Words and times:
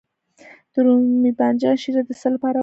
د 0.73 0.75
رومي 0.85 1.31
بانجان 1.39 1.75
شیره 1.83 2.01
د 2.07 2.09
څه 2.21 2.27
لپاره 2.33 2.39
وکاروم؟ 2.53 2.59